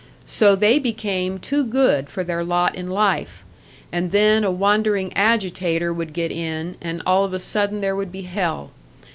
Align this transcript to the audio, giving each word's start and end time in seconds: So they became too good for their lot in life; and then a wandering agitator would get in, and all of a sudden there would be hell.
So 0.25 0.55
they 0.55 0.79
became 0.79 1.37
too 1.37 1.63
good 1.63 2.09
for 2.09 2.23
their 2.23 2.43
lot 2.43 2.73
in 2.73 2.89
life; 2.89 3.43
and 3.91 4.11
then 4.11 4.43
a 4.43 4.49
wandering 4.49 5.13
agitator 5.15 5.93
would 5.93 6.11
get 6.11 6.31
in, 6.31 6.75
and 6.81 7.03
all 7.05 7.23
of 7.23 7.35
a 7.35 7.39
sudden 7.39 7.81
there 7.81 7.95
would 7.95 8.11
be 8.11 8.23
hell. 8.23 8.71